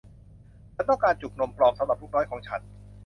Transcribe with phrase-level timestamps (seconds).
[0.75, 2.61] ฉันต้องการจุกนมปลอมสำหรับลูกน้อยของฉัน